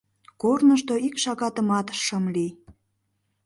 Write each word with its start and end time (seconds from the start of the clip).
Корнышто 0.41 0.93
ик 1.07 1.15
шагатымат 1.23 1.87
шым 2.03 2.25
лий. 2.35 2.51